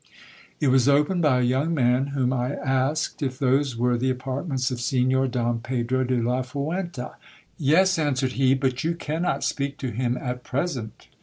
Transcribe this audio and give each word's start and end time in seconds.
It 0.59 0.69
was 0.69 0.89
opened 0.89 1.21
by 1.21 1.41
a 1.41 1.43
young 1.43 1.75
man, 1.75 2.07
whom 2.07 2.33
I 2.33 2.53
asked 2.55 3.21
if 3.21 3.37
those 3.37 3.77
were 3.77 3.99
the 3.99 4.09
apartments 4.09 4.71
of 4.71 4.81
Signor 4.81 5.27
Don 5.27 5.59
Pedro 5.59 6.03
de 6.03 6.15
la 6.19 6.41
Fuenta. 6.41 7.17
Yes, 7.59 7.99
answered 7.99 8.31
he, 8.31 8.55
but 8.55 8.83
you 8.83 8.95
cannot 8.95 9.43
speak 9.43 9.77
to 9.77 9.91
him 9.91 10.17
at 10.17 10.43
present. 10.43 11.05